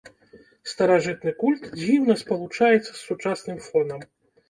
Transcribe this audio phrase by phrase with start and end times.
[0.71, 4.01] Старажытны культ дзіўна спалучаецца з сучасным фонам.